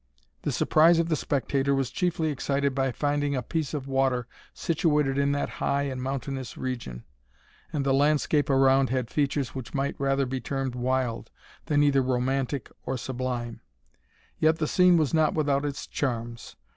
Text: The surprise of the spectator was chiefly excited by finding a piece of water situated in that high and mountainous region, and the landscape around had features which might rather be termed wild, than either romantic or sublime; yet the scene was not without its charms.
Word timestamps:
The 0.41 0.51
surprise 0.51 0.97
of 0.97 1.09
the 1.09 1.15
spectator 1.15 1.75
was 1.75 1.91
chiefly 1.91 2.31
excited 2.31 2.73
by 2.73 2.91
finding 2.91 3.35
a 3.35 3.43
piece 3.43 3.71
of 3.71 3.85
water 3.87 4.25
situated 4.51 5.19
in 5.19 5.31
that 5.33 5.47
high 5.61 5.83
and 5.83 6.01
mountainous 6.01 6.57
region, 6.57 7.03
and 7.71 7.85
the 7.85 7.93
landscape 7.93 8.49
around 8.49 8.89
had 8.89 9.11
features 9.11 9.53
which 9.53 9.75
might 9.75 9.93
rather 9.99 10.25
be 10.25 10.41
termed 10.41 10.73
wild, 10.73 11.29
than 11.67 11.83
either 11.83 12.01
romantic 12.01 12.71
or 12.83 12.97
sublime; 12.97 13.61
yet 14.39 14.57
the 14.57 14.65
scene 14.67 14.97
was 14.97 15.13
not 15.13 15.35
without 15.35 15.63
its 15.65 15.85
charms. 15.85 16.55